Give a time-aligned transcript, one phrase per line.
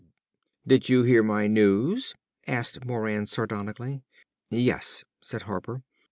[0.65, 2.15] "Did you hear my news?"
[2.47, 4.01] asked Moran sardonically.
[4.49, 5.83] "Yes," said Harper.